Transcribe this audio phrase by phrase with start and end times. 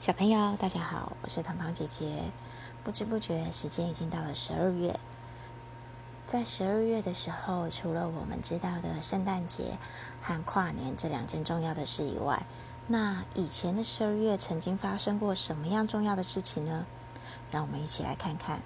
[0.00, 2.22] 小朋友，大家好，我是糖糖姐姐。
[2.82, 4.98] 不知不觉，时间已经到了十二月。
[6.24, 9.76] 在十二月的时候，除了我们知道的圣诞节
[10.22, 12.46] 和跨年这两件重要的事以外，
[12.86, 16.86] 那以前的十二月曾经发生过什么样重要的事情呢？
[17.50, 18.62] 让我们一起来看看。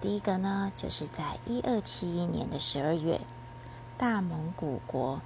[0.00, 3.20] 第一个呢，就是在一二七一年的十二月，
[3.96, 5.20] 大蒙古国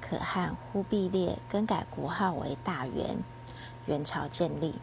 [0.00, 3.24] 可汗忽必烈更改国号为大元。
[3.88, 4.74] 元朝建立，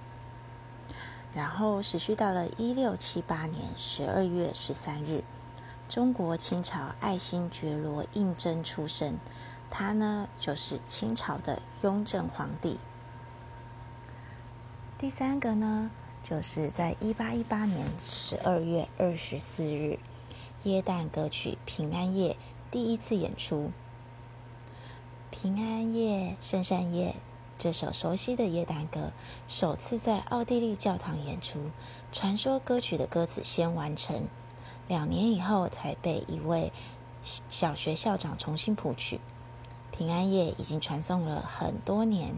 [1.36, 5.24] 然后持续到了一六七八年十二月十三日，
[5.88, 9.20] 中国清朝爱新觉罗胤禛出生，
[9.70, 12.80] 他呢就是清朝的雍正皇帝。
[14.98, 15.92] 第三个呢，
[16.24, 20.00] 就是在一八一八年十二月二十四日，
[20.64, 22.34] 耶诞歌曲《平安夜》
[22.72, 23.66] 第一次演出，
[25.30, 27.10] 《平安夜，圣善夜》。
[27.58, 29.14] 这首熟悉的耶诞歌
[29.48, 31.72] 首次在奥地利教堂演出，
[32.12, 34.28] 传说歌曲的歌词先完成，
[34.90, 36.74] 两年以后才被一位
[37.50, 39.22] 小学校长重新谱曲。
[39.92, 42.36] 平安夜已经传颂了很多年，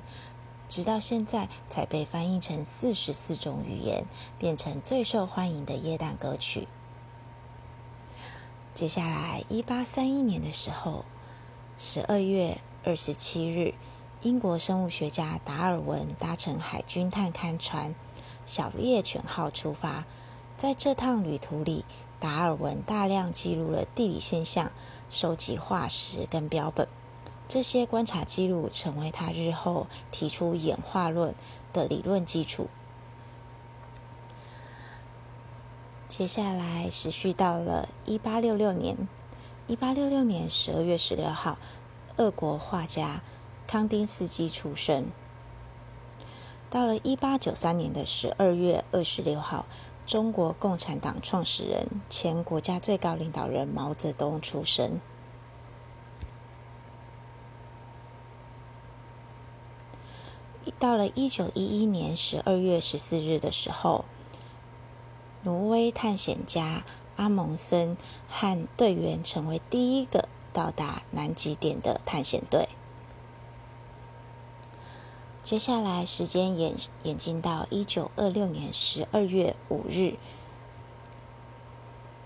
[0.70, 4.06] 直到现在才被翻译成四十四种语言，
[4.38, 6.68] 变成最受欢迎的耶诞歌曲。
[8.76, 11.04] 接下来，一八三一年的时候，
[11.80, 13.74] 十二月二十七日。
[14.24, 17.94] 英国生物学家达尔文搭乘海军探勘船
[18.48, 20.06] “小猎犬号”出发，
[20.58, 21.86] 在这趟旅途里，
[22.20, 24.72] 达尔文大量记录了地理现象，
[25.12, 26.88] 收集化石跟标本。
[27.48, 31.36] 这些观察记录成为他日后提出演化论
[31.72, 32.68] 的理论基础。
[36.08, 39.08] 接下来，持续到了一八六六年。
[39.68, 41.60] 一八六六年十二月十六号，
[42.16, 43.22] 俄国画家。
[43.68, 45.08] 康丁斯基出生。
[46.70, 49.66] 到了一八九三年的十二月二十六号，
[50.06, 55.02] 中国共产党创始人、前国家最高领导人毛泽东出生。
[60.80, 64.06] 到了一九一一年十二月十四日的时候，
[65.44, 66.84] 挪威探险家
[67.16, 67.98] 阿蒙森
[68.30, 72.70] 和队员成为第一个到达南极点的探险队。
[75.50, 80.16] 接下来，时间演演进到一九二六年十二月五日，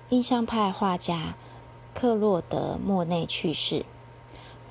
[0.09, 1.35] 印象派画家
[1.93, 3.85] 克洛德·莫内去世。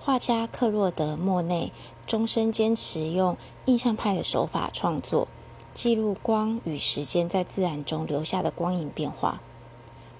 [0.00, 1.72] 画家克洛德·莫内
[2.08, 5.28] 终身坚持用印象派的手法创作，
[5.72, 9.40] 记录光与时间在自然中留下的光影变化。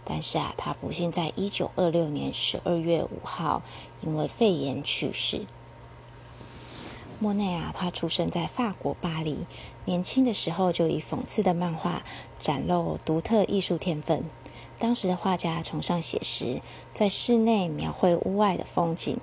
[0.05, 3.63] 但是啊，他不幸在一九二六年十二月五号
[4.03, 5.47] 因为肺炎去世。
[7.23, 9.45] 莫内啊，他出生在法国巴黎，
[9.85, 12.03] 年轻的时候就以讽刺的漫画
[12.39, 14.25] 展露独特艺术天分。
[14.79, 16.63] 当时的画家崇尚写实，
[16.95, 19.19] 在室内描绘屋外的风景。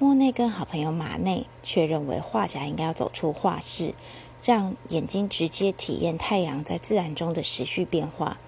[0.00, 3.94] 莫内跟好朋友马内却认为，画家应该要走出画室，
[4.42, 8.38] 让眼睛直接体验太阳在自然中的时序变化，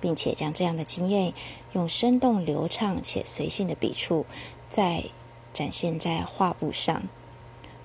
[0.00, 1.34] 并且将这样的经验
[1.72, 4.24] 用生动流畅且随性的笔触，
[4.70, 5.04] 再
[5.52, 7.02] 展现在画布上。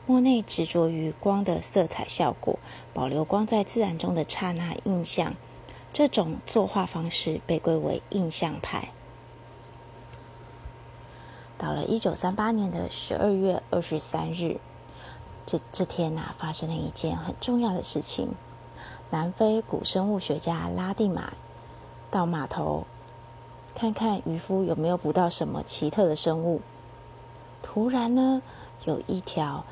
[0.06, 2.60] 莫内执着于光的色彩效果，
[2.94, 5.34] 保留光在自然中的刹那印象。
[5.94, 8.90] 这种作画方式被归为印象派。
[11.58, 14.60] 到了一九三八年的十二月二十三日，
[15.46, 18.30] 这这天呐，发生了一件很重要的事情。
[19.10, 21.34] 南非古生物学家拉蒂马
[22.10, 22.86] 到码头
[23.76, 26.60] 看看渔夫有没有捕到什么奇特的生物。
[27.62, 28.42] 突然呢，
[28.84, 29.64] 有一条。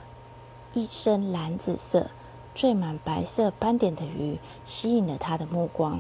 [0.74, 2.12] 一身蓝紫色、
[2.56, 6.00] 缀满白色斑点的鱼吸引了他的目光。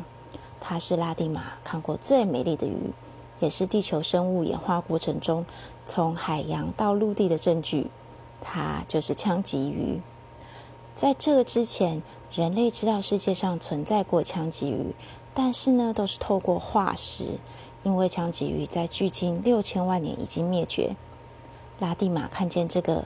[0.61, 2.93] 它是拉蒂马看过最美丽的鱼，
[3.41, 5.45] 也是地球生物演化过程中
[5.85, 7.87] 从海洋到陆地的证据。
[8.39, 9.99] 它就是枪棘鱼。
[10.95, 12.01] 在这个之前，
[12.31, 14.95] 人类知道世界上存在过枪棘鱼，
[15.33, 17.39] 但是呢，都是透过化石，
[17.83, 20.95] 因为枪棘鱼在距今六千万年已经灭绝。
[21.79, 23.05] 拉蒂玛看见这个。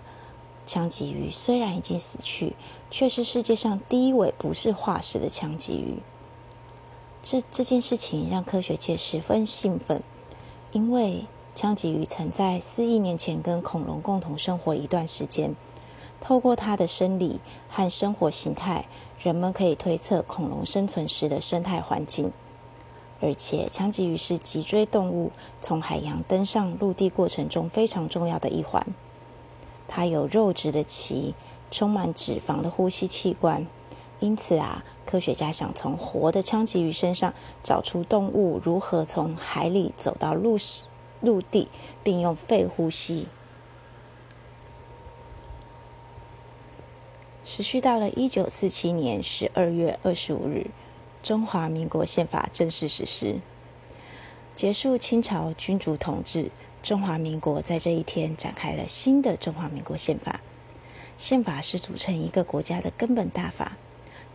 [0.65, 2.55] 枪鲫鱼虽然已经死去，
[2.89, 5.99] 却是世界上第一尾不是化石的枪鲫鱼。
[7.21, 10.01] 这这件事情让科学界十分兴奋，
[10.71, 15.55] 因为枪鲫鱼曾在四亿年前跟恐龙共同生活一段时间。
[16.21, 17.39] 透过它的生理
[17.69, 18.85] 和生活形态，
[19.19, 22.31] 人们可以推测恐龙生存时的生态环境。
[23.21, 28.85] 而且，枪鲫鱼是脊椎动物从海洋登上陆地过程中非常重要的一环。
[29.87, 31.33] 它有肉质的鳍，
[31.71, 33.65] 充满脂肪的呼吸器官，
[34.19, 37.33] 因此啊，科学家想从活的枪鲫鱼身上
[37.63, 40.57] 找出动物如何从海里走到陆
[41.21, 41.67] 陆地，
[42.03, 43.27] 并用肺呼吸。
[47.43, 50.71] 持续到了一九四七年十二月二十五日，
[51.21, 53.39] 中华民国宪法正式实施，
[54.55, 56.49] 结束清朝君主统治。
[56.85, 60.39] 中华民国在这一天展开了新的中华民国宪法。
[61.17, 63.75] 宪法是组成一个国家的根本大法。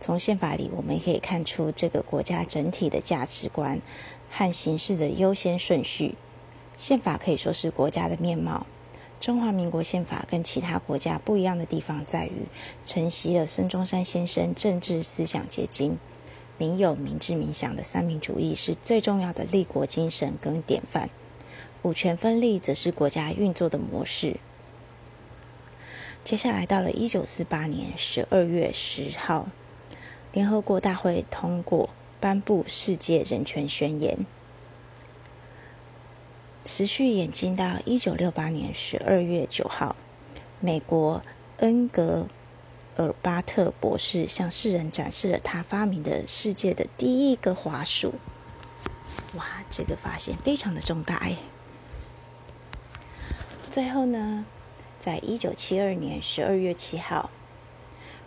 [0.01, 3.79] 从宪法里，我们可以看出这个国家整体的价值观
[4.29, 6.15] 和形式的优先顺序。
[6.75, 8.65] 宪法可以说是国家的面貌。
[9.21, 12.47] 中华民国宪法跟其他国家不一样的地方在于，
[12.85, 15.97] 承袭了孙中山先生政治思想结晶，
[16.57, 21.09] 民有、民治、民享的三民主义是最重要的立国精神跟典范。
[21.83, 24.37] 五权分立则是国家运作的模式。
[26.23, 29.47] 接下来到了一九四八年十二月十号。
[30.33, 31.89] 联合国大会通过
[32.21, 34.17] 颁布《世界人权宣言》，
[36.63, 39.97] 持续演进到一九六八年十二月九号，
[40.61, 41.21] 美国
[41.57, 42.27] 恩格
[42.95, 48.13] 尔巴特博士向世人展示了他发明的世界的第一个滑鼠。
[49.35, 51.35] 哇，这个发现非常的重大哎！
[53.71, 54.43] 最后呢，
[54.99, 57.29] 在一九七二年十二月七号。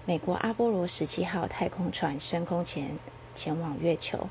[0.07, 2.99] 美国阿波罗十七号太空船升空前
[3.35, 4.31] 前往月球。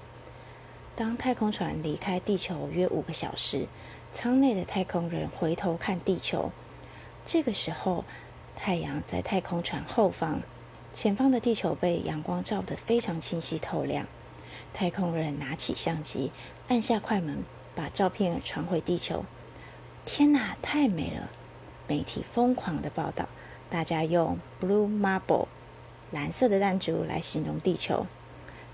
[0.95, 3.67] 当太空船离开地球约五个小时，
[4.11, 6.51] 舱内的太空人回头看地球。
[7.27, 8.03] 这个时候，
[8.55, 10.41] 太阳在太空船后方，
[10.95, 14.07] 前方的地球被阳光照得非常清晰透亮。
[14.73, 16.31] 太空人拿起相机，
[16.69, 17.43] 按下快门，
[17.75, 19.23] 把照片传回地球。
[20.05, 21.29] 天哪，太美了！
[21.87, 23.27] 媒体疯狂的报道，
[23.69, 25.47] 大家用 “blue marble”。
[26.11, 28.05] 蓝色的弹珠来形容地球，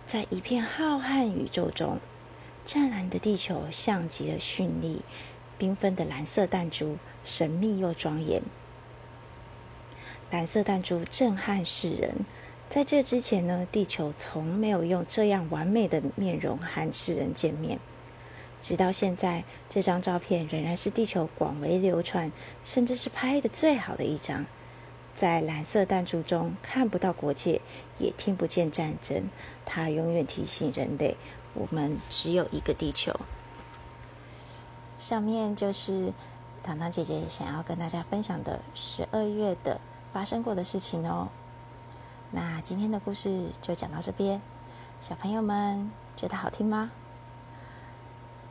[0.06, 2.00] 在一片浩瀚宇宙中，
[2.66, 5.02] 湛蓝的地球像极了绚丽、
[5.58, 8.42] 缤纷的蓝色弹珠，神秘又庄严。
[10.32, 12.26] 蓝色弹珠震撼世人。
[12.70, 17.80] 在这之前呢，地球从没有用这样完美的面容和世人见面。
[18.62, 22.32] 直到现在，这张照片仍然是地球广为流传，
[22.64, 24.46] 甚至是拍的最好的一张。
[25.16, 27.62] 在蓝色弹珠中看不到国界，
[27.98, 29.30] 也听不见战争。
[29.66, 31.18] 它永远提醒人类，
[31.54, 33.14] 我们只有一个地球。
[34.98, 36.14] 上面就是
[36.64, 39.80] 糖糖姐姐想要跟大家分享的十二月的
[40.14, 41.30] 发生过的事情哦。
[42.32, 44.42] 那今天的故事就讲到这边，
[45.02, 46.92] 小朋友们觉得好听吗？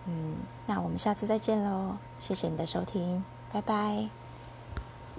[0.09, 1.97] 嗯，那我们下次再见喽！
[2.19, 3.23] 谢谢你的收听，
[3.53, 4.09] 拜拜。